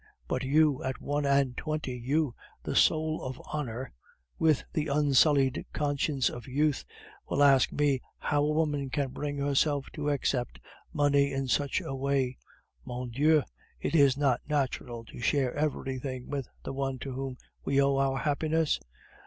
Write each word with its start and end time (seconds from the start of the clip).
But 0.27 0.41
you, 0.43 0.83
at 0.83 0.99
one 0.99 1.27
and 1.27 1.55
twenty, 1.55 1.93
you, 1.95 2.33
the 2.63 2.75
soul 2.75 3.21
of 3.23 3.39
honor, 3.53 3.91
with 4.39 4.63
the 4.73 4.87
unsullied 4.87 5.63
conscience 5.73 6.27
of 6.27 6.47
youth, 6.47 6.83
will 7.29 7.43
ask 7.43 7.71
me 7.71 8.01
how 8.17 8.43
a 8.43 8.51
woman 8.51 8.89
can 8.89 9.09
bring 9.09 9.37
herself 9.37 9.91
to 9.93 10.09
accept 10.09 10.59
money 10.91 11.31
in 11.31 11.47
such 11.47 11.81
a 11.81 11.93
way? 11.93 12.39
Mon 12.83 13.11
Dieu! 13.11 13.43
is 13.79 14.15
it 14.15 14.19
not 14.19 14.41
natural 14.49 15.05
to 15.05 15.19
share 15.19 15.53
everything 15.53 16.31
with 16.31 16.47
the 16.63 16.73
one 16.73 16.97
to 16.97 17.13
whom 17.13 17.37
we 17.63 17.79
owe 17.79 17.97
our 17.97 18.17
happiness? 18.17 18.79